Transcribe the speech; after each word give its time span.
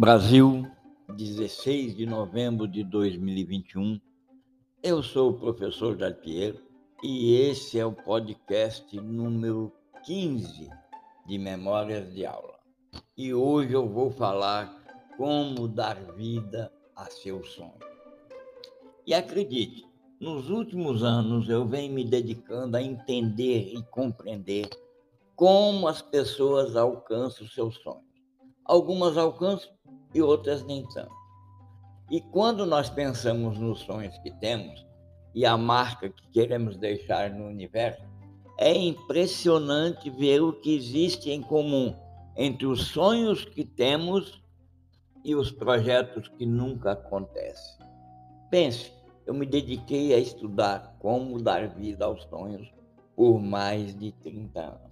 Brasil, 0.00 0.64
16 1.16 1.96
de 1.96 2.06
novembro 2.06 2.68
de 2.68 2.84
2021. 2.84 4.00
Eu 4.80 5.02
sou 5.02 5.30
o 5.30 5.40
professor 5.40 5.98
Jalpiero 5.98 6.62
e 7.02 7.34
esse 7.34 7.80
é 7.80 7.84
o 7.84 7.90
podcast 7.90 8.96
número 9.00 9.72
15 10.04 10.70
de 11.26 11.36
Memórias 11.36 12.14
de 12.14 12.24
Aula. 12.24 12.60
E 13.16 13.34
hoje 13.34 13.72
eu 13.72 13.88
vou 13.88 14.08
falar 14.08 14.72
como 15.16 15.66
dar 15.66 15.96
vida 16.12 16.72
a 16.94 17.06
seu 17.06 17.42
sonho. 17.42 17.80
E 19.04 19.12
acredite, 19.12 19.84
nos 20.20 20.48
últimos 20.48 21.02
anos 21.02 21.48
eu 21.48 21.66
venho 21.66 21.92
me 21.92 22.04
dedicando 22.04 22.76
a 22.76 22.80
entender 22.80 23.72
e 23.74 23.82
compreender 23.90 24.70
como 25.34 25.88
as 25.88 26.00
pessoas 26.00 26.76
alcançam 26.76 27.48
seus 27.48 27.74
sonhos. 27.78 28.06
Algumas 28.64 29.16
alcançam 29.16 29.77
e 30.14 30.22
outras 30.22 30.64
nem 30.64 30.86
tanto. 30.86 31.12
E 32.10 32.20
quando 32.20 32.64
nós 32.64 32.88
pensamos 32.88 33.58
nos 33.58 33.80
sonhos 33.80 34.16
que 34.18 34.30
temos 34.30 34.86
e 35.34 35.44
a 35.44 35.56
marca 35.56 36.08
que 36.08 36.26
queremos 36.28 36.76
deixar 36.76 37.30
no 37.30 37.46
universo, 37.46 38.02
é 38.58 38.74
impressionante 38.74 40.10
ver 40.10 40.42
o 40.42 40.52
que 40.52 40.74
existe 40.74 41.30
em 41.30 41.42
comum 41.42 41.94
entre 42.36 42.66
os 42.66 42.88
sonhos 42.88 43.44
que 43.44 43.64
temos 43.64 44.42
e 45.24 45.34
os 45.34 45.50
projetos 45.50 46.28
que 46.28 46.46
nunca 46.46 46.92
acontecem. 46.92 47.78
Pense, 48.50 48.92
eu 49.26 49.34
me 49.34 49.44
dediquei 49.44 50.14
a 50.14 50.18
estudar 50.18 50.96
como 50.98 51.40
dar 51.40 51.68
vida 51.68 52.06
aos 52.06 52.22
sonhos 52.24 52.72
por 53.14 53.38
mais 53.40 53.94
de 53.94 54.12
30 54.12 54.60
anos. 54.60 54.88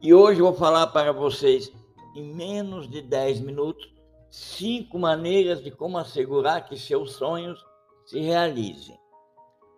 E 0.00 0.12
hoje 0.12 0.40
vou 0.40 0.54
falar 0.54 0.88
para 0.88 1.12
vocês, 1.12 1.70
em 2.16 2.34
menos 2.34 2.90
de 2.90 3.00
10 3.00 3.40
minutos, 3.40 3.92
cinco 4.32 4.98
maneiras 4.98 5.62
de 5.62 5.70
como 5.70 5.98
assegurar 5.98 6.66
que 6.66 6.78
seus 6.78 7.12
sonhos 7.12 7.62
se 8.06 8.18
realizem. 8.18 8.98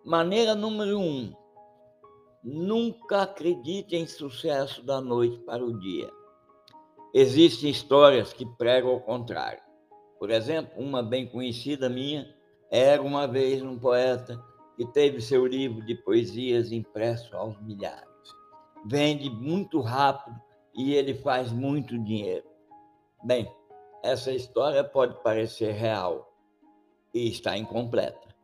Maneira 0.05 0.55
número 0.55 0.97
um: 0.97 1.35
nunca 2.41 3.23
acredite 3.23 3.97
em 3.97 4.07
sucesso 4.07 4.81
da 4.81 5.01
noite 5.01 5.37
para 5.39 5.63
o 5.63 5.77
dia. 5.77 6.09
Existem 7.13 7.69
histórias 7.69 8.31
que 8.31 8.45
pregam 8.45 8.95
o 8.95 9.01
contrário. 9.01 9.61
Por 10.17 10.31
exemplo, 10.31 10.71
uma 10.81 11.03
bem 11.03 11.27
conhecida 11.27 11.89
minha 11.89 12.33
era 12.71 13.01
uma 13.01 13.27
vez 13.27 13.61
um 13.61 13.77
poeta 13.77 14.41
que 14.77 14.85
teve 14.87 15.19
seu 15.19 15.45
livro 15.45 15.85
de 15.85 15.95
poesias 15.95 16.71
impresso 16.71 17.35
aos 17.35 17.61
milhares. 17.61 18.07
Vende 18.85 19.29
muito 19.29 19.81
rápido 19.81 20.39
e 20.73 20.93
ele 20.93 21.13
faz 21.13 21.51
muito 21.51 21.97
dinheiro. 21.99 22.45
Bem, 23.23 23.49
essa 24.05 24.31
história 24.31 24.83
pode 24.83 25.15
parecer 25.23 25.71
real 25.71 26.31
e 27.11 27.27
está 27.27 27.57
incompleta. 27.57 28.35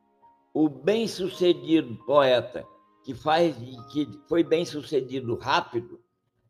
O 0.51 0.67
bem-sucedido 0.67 1.95
poeta 2.03 2.65
que 3.03 3.13
faz 3.13 3.55
que 3.91 4.09
foi 4.27 4.43
bem-sucedido 4.43 5.35
rápido 5.35 6.01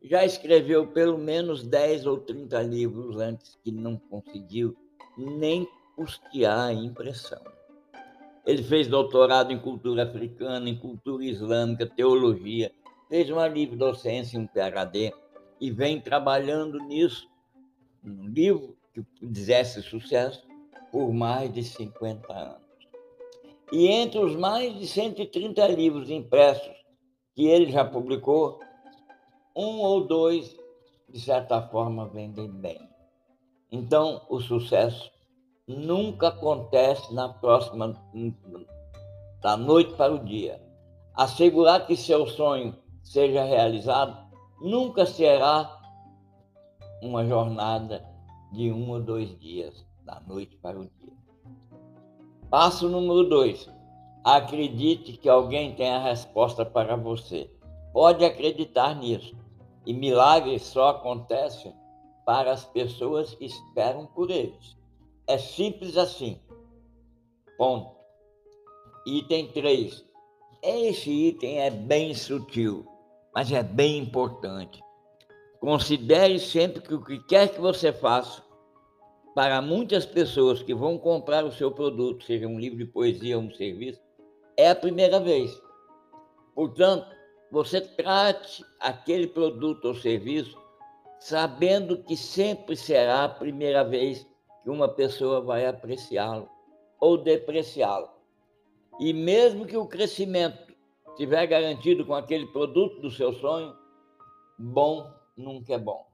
já 0.02 0.24
escreveu 0.24 0.86
pelo 0.86 1.18
menos 1.18 1.62
10 1.62 2.06
ou 2.06 2.18
30 2.18 2.62
livros 2.62 3.18
antes 3.18 3.54
que 3.62 3.70
não 3.70 3.98
conseguiu 3.98 4.74
nem 5.16 5.68
custear 5.94 6.68
a 6.68 6.72
impressão. 6.72 7.42
Ele 8.46 8.62
fez 8.62 8.88
doutorado 8.88 9.52
em 9.52 9.60
cultura 9.60 10.04
africana, 10.04 10.68
em 10.68 10.78
cultura 10.78 11.24
islâmica, 11.24 11.86
teologia, 11.86 12.72
fez 13.10 13.28
uma 13.28 13.46
livre 13.46 13.76
docência, 13.76 14.40
um 14.40 14.46
PhD, 14.46 15.12
e 15.60 15.70
vem 15.70 16.00
trabalhando 16.00 16.78
nisso, 16.78 17.28
um 18.02 18.26
livro 18.26 18.76
que 18.92 19.02
fizesse 19.18 19.82
sucesso 19.82 20.46
por 20.90 21.12
mais 21.12 21.52
de 21.52 21.62
50 21.64 22.32
anos. 22.32 22.62
E 23.72 23.86
entre 23.88 24.18
os 24.18 24.36
mais 24.36 24.78
de 24.78 24.86
130 24.86 25.66
livros 25.68 26.10
impressos 26.10 26.76
que 27.34 27.46
ele 27.46 27.72
já 27.72 27.84
publicou, 27.84 28.60
um 29.56 29.80
ou 29.80 30.06
dois, 30.06 30.54
de 31.08 31.18
certa 31.18 31.62
forma, 31.62 32.06
vendem 32.08 32.50
bem. 32.50 32.78
Então, 33.70 34.26
o 34.28 34.40
sucesso 34.40 35.10
nunca 35.66 36.28
acontece 36.28 37.14
na 37.14 37.30
próxima, 37.30 37.94
da 39.40 39.56
noite 39.56 39.94
para 39.94 40.12
o 40.12 40.22
dia. 40.22 40.60
Assegurar 41.14 41.86
que 41.86 41.96
seu 41.96 42.26
sonho 42.26 42.76
seja 43.02 43.42
realizado 43.44 44.30
nunca 44.60 45.06
será 45.06 45.80
uma 47.02 47.24
jornada 47.26 48.11
de 48.52 48.70
um 48.70 48.90
ou 48.90 49.00
dois 49.00 49.36
dias, 49.38 49.84
da 50.04 50.20
noite 50.20 50.56
para 50.56 50.78
o 50.78 50.84
dia. 50.84 51.12
Passo 52.50 52.88
número 52.88 53.28
dois. 53.28 53.68
Acredite 54.22 55.14
que 55.14 55.28
alguém 55.28 55.74
tem 55.74 55.90
a 55.90 55.98
resposta 55.98 56.64
para 56.64 56.96
você. 56.96 57.50
Pode 57.92 58.24
acreditar 58.24 58.94
nisso. 58.94 59.34
E 59.84 59.92
milagres 59.92 60.62
só 60.62 60.90
acontecem 60.90 61.74
para 62.24 62.52
as 62.52 62.64
pessoas 62.64 63.34
que 63.34 63.46
esperam 63.46 64.06
por 64.06 64.30
eles. 64.30 64.76
É 65.26 65.38
simples 65.38 65.96
assim. 65.96 66.38
Ponto. 67.56 67.96
Item 69.06 69.48
3. 69.48 70.04
Esse 70.62 71.10
item 71.10 71.58
é 71.58 71.70
bem 71.70 72.14
sutil, 72.14 72.86
mas 73.34 73.50
é 73.50 73.62
bem 73.62 73.98
importante. 73.98 74.80
Considere 75.62 76.40
sempre 76.40 76.80
que 76.80 76.92
o 76.92 77.04
que 77.04 77.20
quer 77.20 77.54
que 77.54 77.60
você 77.60 77.92
faça, 77.92 78.42
para 79.32 79.62
muitas 79.62 80.04
pessoas 80.04 80.60
que 80.60 80.74
vão 80.74 80.98
comprar 80.98 81.44
o 81.44 81.52
seu 81.52 81.70
produto, 81.70 82.24
seja 82.24 82.48
um 82.48 82.58
livro 82.58 82.78
de 82.78 82.84
poesia 82.84 83.38
ou 83.38 83.44
um 83.44 83.54
serviço, 83.54 84.00
é 84.56 84.70
a 84.70 84.74
primeira 84.74 85.20
vez. 85.20 85.56
Portanto, 86.52 87.06
você 87.52 87.80
trate 87.80 88.64
aquele 88.80 89.28
produto 89.28 89.84
ou 89.84 89.94
serviço 89.94 90.60
sabendo 91.20 92.02
que 92.02 92.16
sempre 92.16 92.74
será 92.74 93.22
a 93.22 93.28
primeira 93.28 93.84
vez 93.84 94.26
que 94.64 94.68
uma 94.68 94.88
pessoa 94.88 95.40
vai 95.40 95.64
apreciá-lo 95.64 96.48
ou 97.00 97.16
depreciá-lo. 97.16 98.10
E 98.98 99.12
mesmo 99.12 99.64
que 99.64 99.76
o 99.76 99.86
crescimento 99.86 100.74
estiver 101.10 101.46
garantido 101.46 102.04
com 102.04 102.14
aquele 102.14 102.48
produto 102.48 103.00
do 103.00 103.12
seu 103.12 103.32
sonho, 103.34 103.72
bom 104.58 105.21
nunca 105.36 105.74
é 105.74 105.78
bom. 105.78 106.06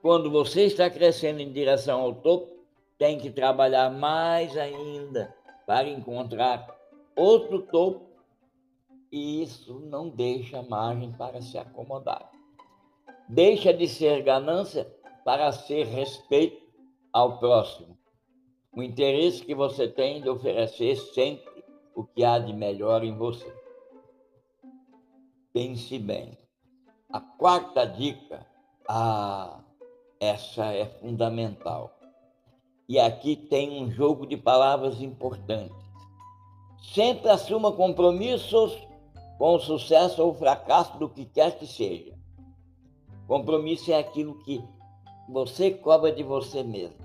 Quando 0.00 0.30
você 0.30 0.64
está 0.64 0.90
crescendo 0.90 1.40
em 1.40 1.52
direção 1.52 2.00
ao 2.00 2.14
topo, 2.16 2.66
tem 2.98 3.18
que 3.18 3.30
trabalhar 3.30 3.90
mais 3.90 4.56
ainda 4.56 5.34
para 5.66 5.88
encontrar 5.88 6.76
outro 7.16 7.62
topo 7.62 8.12
e 9.10 9.42
isso 9.42 9.78
não 9.80 10.08
deixa 10.08 10.62
margem 10.62 11.12
para 11.12 11.40
se 11.42 11.58
acomodar. 11.58 12.30
Deixa 13.28 13.72
de 13.72 13.86
ser 13.86 14.22
ganância 14.22 14.84
para 15.24 15.52
ser 15.52 15.86
respeito 15.86 16.62
ao 17.12 17.38
próximo. 17.38 17.98
O 18.72 18.82
interesse 18.82 19.44
que 19.44 19.54
você 19.54 19.86
tem 19.86 20.22
de 20.22 20.30
oferecer 20.30 20.96
sempre 20.96 21.62
o 21.94 22.04
que 22.04 22.24
há 22.24 22.38
de 22.38 22.54
melhor 22.54 23.04
em 23.04 23.16
você. 23.16 23.54
Pense 25.52 25.98
bem. 25.98 26.41
A 27.12 27.20
quarta 27.20 27.84
dica, 27.84 28.46
ah, 28.88 29.60
essa 30.18 30.64
é 30.72 30.86
fundamental. 30.86 31.94
E 32.88 32.98
aqui 32.98 33.36
tem 33.36 33.82
um 33.82 33.90
jogo 33.90 34.26
de 34.26 34.34
palavras 34.34 35.02
importante. 35.02 35.74
Sempre 36.94 37.28
assuma 37.28 37.70
compromissos 37.70 38.72
com 39.36 39.56
o 39.56 39.60
sucesso 39.60 40.22
ou 40.22 40.30
o 40.30 40.34
fracasso 40.34 40.96
do 40.96 41.06
que 41.06 41.26
quer 41.26 41.58
que 41.58 41.66
seja. 41.66 42.14
Compromisso 43.28 43.92
é 43.92 43.98
aquilo 43.98 44.42
que 44.44 44.64
você 45.28 45.70
cobra 45.70 46.10
de 46.10 46.22
você 46.22 46.62
mesmo. 46.62 46.96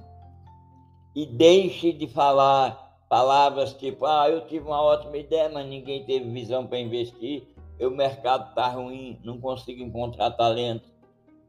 E 1.13 1.25
deixe 1.25 1.91
de 1.91 2.07
falar 2.07 2.97
palavras 3.09 3.73
tipo, 3.73 4.05
ah, 4.05 4.29
eu 4.29 4.47
tive 4.47 4.65
uma 4.67 4.81
ótima 4.81 5.17
ideia, 5.17 5.49
mas 5.49 5.67
ninguém 5.67 6.05
teve 6.05 6.29
visão 6.29 6.65
para 6.65 6.79
investir 6.79 7.56
o 7.85 7.91
mercado 7.91 8.49
está 8.49 8.67
ruim, 8.69 9.19
não 9.23 9.39
consigo 9.39 9.81
encontrar 9.83 10.31
talento. 10.31 10.89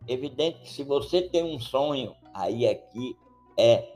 Evidente 0.06 0.60
que 0.60 0.68
se 0.68 0.84
você 0.84 1.22
tem 1.22 1.42
um 1.42 1.58
sonho, 1.58 2.14
aí 2.34 2.66
aqui 2.66 3.16
é 3.56 3.94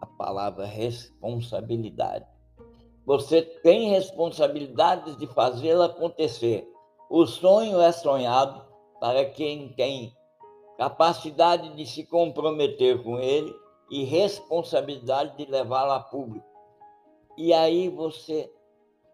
a 0.00 0.06
palavra 0.06 0.64
responsabilidade. 0.64 2.26
Você 3.04 3.42
tem 3.42 3.90
responsabilidades 3.90 5.16
de 5.16 5.26
fazê-lo 5.26 5.82
acontecer. 5.82 6.70
O 7.08 7.26
sonho 7.26 7.80
é 7.80 7.90
sonhado 7.90 8.62
para 9.00 9.24
quem 9.24 9.70
tem 9.70 10.12
capacidade 10.76 11.74
de 11.74 11.86
se 11.86 12.04
comprometer 12.04 13.02
com 13.02 13.18
ele 13.18 13.54
e 13.90 14.04
responsabilidade 14.04 15.36
de 15.36 15.50
levá-lo 15.50 15.92
a 15.92 16.00
público. 16.00 16.46
E 17.36 17.52
aí 17.52 17.88
você 17.88 18.52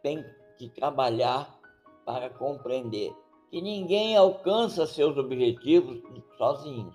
tem 0.03 0.25
que 0.59 0.69
trabalhar 0.69 1.61
para 2.05 2.31
compreender 2.31 3.15
que 3.51 3.61
ninguém 3.61 4.17
alcança 4.17 4.87
seus 4.87 5.17
objetivos 5.17 6.03
sozinhos. 6.37 6.95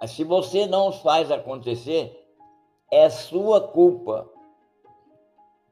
Mas 0.00 0.10
se 0.12 0.24
você 0.24 0.66
não 0.66 0.92
faz 0.92 1.30
acontecer, 1.30 2.26
é 2.90 3.08
sua 3.10 3.60
culpa, 3.60 4.28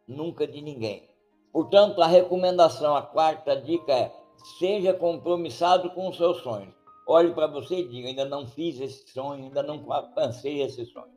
nunca 0.06 0.46
de 0.46 0.60
ninguém. 0.60 1.08
Portanto, 1.52 2.02
a 2.02 2.06
recomendação, 2.06 2.94
a 2.94 3.02
quarta 3.02 3.56
dica 3.56 3.92
é: 3.92 4.12
seja 4.58 4.92
compromissado 4.92 5.90
com 5.90 6.08
os 6.08 6.16
seus 6.16 6.38
sonhos. 6.42 6.74
Olhe 7.06 7.32
para 7.32 7.46
você 7.46 7.76
e 7.76 7.88
diga: 7.88 8.08
ainda 8.08 8.24
não 8.24 8.46
fiz 8.46 8.80
esse 8.80 9.08
sonho, 9.10 9.44
ainda 9.44 9.62
não 9.62 9.90
alcancei 9.90 10.62
esse 10.62 10.84
sonho. 10.86 11.16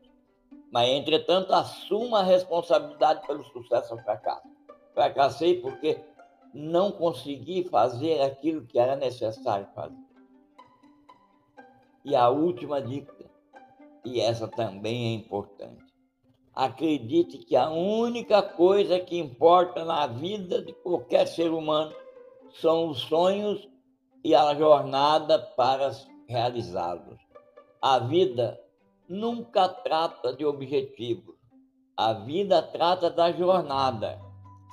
Mas, 0.72 0.90
entretanto, 0.90 1.52
assuma 1.52 2.20
a 2.20 2.24
responsabilidade 2.24 3.26
pelo 3.26 3.44
sucesso 3.46 3.96
ou 3.96 4.02
fracasso. 4.02 4.48
Fracassei 4.94 5.60
porque 5.60 6.00
não 6.54 6.92
consegui 6.92 7.64
fazer 7.64 8.22
aquilo 8.22 8.66
que 8.66 8.80
era 8.80 8.96
necessário 8.96 9.68
fazer. 9.76 10.10
E 12.04 12.16
a 12.16 12.30
última 12.30 12.82
dica, 12.82 13.30
e 14.06 14.20
essa 14.20 14.48
também 14.48 15.08
é 15.08 15.14
importante. 15.14 15.84
Acredite 16.54 17.38
que 17.38 17.56
a 17.56 17.70
única 17.70 18.42
coisa 18.42 19.00
que 19.00 19.18
importa 19.18 19.86
na 19.86 20.08
vida 20.08 20.62
de 20.62 20.74
qualquer 20.74 21.28
ser 21.28 21.52
humano 21.52 21.94
são 22.54 22.90
os 22.90 23.00
sonhos 23.02 23.68
e 24.24 24.34
a 24.34 24.54
jornada 24.56 25.40
para 25.40 25.92
realizá-los. 26.28 27.20
A 27.82 28.00
vida 28.00 28.60
nunca 29.08 29.70
trata 29.70 30.36
de 30.36 30.46
objetivos. 30.46 31.36
A 31.96 32.14
vida 32.14 32.62
trata 32.62 33.10
da 33.10 33.32
jornada. 33.32 34.20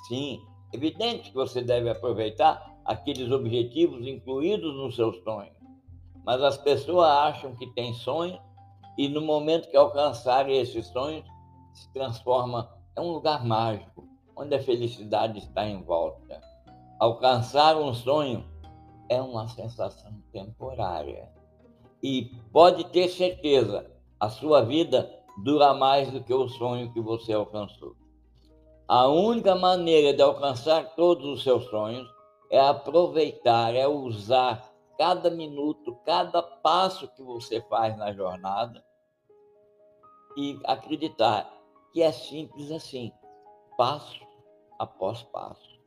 Sim, 0.08 0.40
evidente 0.72 1.30
que 1.30 1.34
você 1.34 1.62
deve 1.62 1.88
aproveitar 1.90 2.74
aqueles 2.84 3.30
objetivos 3.30 4.06
incluídos 4.06 4.74
nos 4.74 4.94
seus 4.96 5.22
sonhos. 5.22 5.56
Mas 6.24 6.42
as 6.42 6.56
pessoas 6.56 7.08
acham 7.08 7.54
que 7.54 7.66
têm 7.68 7.94
sonhos 7.94 8.40
e 8.96 9.08
no 9.08 9.20
momento 9.20 9.68
que 9.68 9.76
alcançarem 9.76 10.58
esses 10.58 10.86
sonhos, 10.88 11.24
se 11.74 11.92
transforma 11.92 12.70
em 12.96 13.00
um 13.00 13.12
lugar 13.12 13.44
mágico, 13.44 14.08
onde 14.34 14.54
a 14.54 14.62
felicidade 14.62 15.38
está 15.38 15.66
em 15.66 15.82
volta. 15.82 16.40
Alcançar 16.98 17.76
um 17.76 17.92
sonho 17.92 18.44
é 19.08 19.20
uma 19.20 19.48
sensação 19.48 20.12
temporária. 20.32 21.30
E 22.02 22.32
pode 22.52 22.84
ter 22.84 23.08
certeza, 23.08 23.90
a 24.18 24.30
sua 24.30 24.62
vida 24.62 25.10
dura 25.44 25.74
mais 25.74 26.10
do 26.10 26.22
que 26.22 26.32
o 26.32 26.48
sonho 26.48 26.90
que 26.92 27.00
você 27.00 27.34
alcançou. 27.34 27.94
A 28.88 29.09
única 29.09 29.56
maneira 29.56 30.17
de 30.17 30.23
alcançar 30.23 30.94
todos 30.94 31.27
os 31.27 31.43
seus 31.43 31.65
sonhos 31.65 32.09
é 32.49 32.61
aproveitar, 32.61 33.75
é 33.75 33.88
usar 33.88 34.73
cada 34.97 35.29
minuto, 35.29 35.97
cada 36.05 36.41
passo 36.41 37.09
que 37.09 37.23
você 37.23 37.61
faz 37.62 37.97
na 37.97 38.12
jornada 38.12 38.85
e 40.37 40.61
acreditar 40.65 41.53
que 41.93 42.00
é 42.00 42.12
simples 42.12 42.71
assim, 42.71 43.11
passo 43.77 44.21
após 44.79 45.21
passo, 45.25 45.81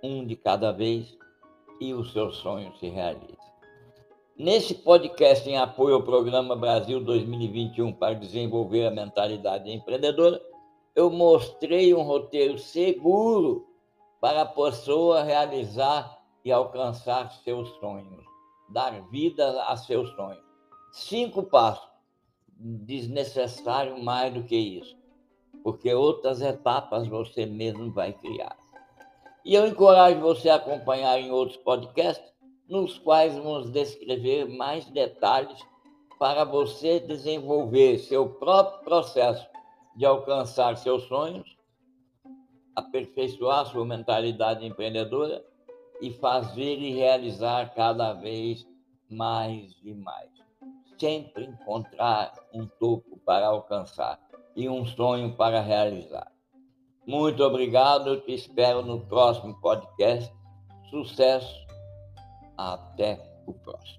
um 0.00 0.24
de 0.24 0.36
cada 0.36 0.70
vez 0.70 1.18
e 1.80 1.92
o 1.92 2.04
seu 2.04 2.30
sonho 2.30 2.72
se 2.76 2.88
realiza. 2.88 3.36
Nesse 4.36 4.74
podcast 4.76 5.48
em 5.50 5.58
apoio 5.58 5.96
ao 5.96 6.04
Programa 6.04 6.54
Brasil 6.54 7.02
2021 7.02 7.92
para 7.94 8.14
desenvolver 8.14 8.86
a 8.86 8.90
mentalidade 8.92 9.68
empreendedora, 9.72 10.40
eu 10.98 11.08
mostrei 11.10 11.94
um 11.94 12.02
roteiro 12.02 12.58
seguro 12.58 13.68
para 14.20 14.42
a 14.42 14.46
pessoa 14.46 15.22
realizar 15.22 16.18
e 16.44 16.50
alcançar 16.50 17.30
seus 17.44 17.68
sonhos, 17.78 18.24
dar 18.68 19.00
vida 19.08 19.62
a 19.62 19.76
seus 19.76 20.10
sonhos. 20.16 20.42
Cinco 20.90 21.44
passos, 21.44 21.88
desnecessário 22.48 24.02
mais 24.02 24.34
do 24.34 24.42
que 24.42 24.56
isso, 24.56 24.98
porque 25.62 25.94
outras 25.94 26.42
etapas 26.42 27.06
você 27.06 27.46
mesmo 27.46 27.92
vai 27.92 28.12
criar. 28.12 28.56
E 29.44 29.54
eu 29.54 29.68
encorajo 29.68 30.18
você 30.18 30.48
a 30.48 30.56
acompanhar 30.56 31.16
em 31.20 31.30
outros 31.30 31.58
podcasts 31.58 32.28
nos 32.68 32.98
quais 32.98 33.36
vamos 33.36 33.70
descrever 33.70 34.48
mais 34.48 34.84
detalhes 34.86 35.64
para 36.18 36.42
você 36.42 36.98
desenvolver 36.98 37.98
seu 37.98 38.28
próprio 38.30 38.82
processo 38.82 39.48
de 39.98 40.06
alcançar 40.06 40.76
seus 40.76 41.02
sonhos, 41.08 41.58
aperfeiçoar 42.76 43.66
sua 43.66 43.84
mentalidade 43.84 44.64
empreendedora 44.64 45.44
e 46.00 46.12
fazer 46.12 46.78
e 46.78 46.94
realizar 46.94 47.74
cada 47.74 48.12
vez 48.12 48.64
mais 49.10 49.74
e 49.82 49.92
mais. 49.92 50.30
Sempre 50.96 51.46
encontrar 51.46 52.32
um 52.54 52.64
topo 52.64 53.18
para 53.26 53.48
alcançar 53.48 54.20
e 54.54 54.68
um 54.68 54.86
sonho 54.86 55.34
para 55.34 55.60
realizar. 55.60 56.30
Muito 57.04 57.42
obrigado, 57.42 58.20
te 58.20 58.34
espero 58.34 58.82
no 58.82 59.00
próximo 59.00 59.60
podcast. 59.60 60.32
Sucesso! 60.90 61.66
Até 62.56 63.20
o 63.48 63.52
próximo. 63.52 63.98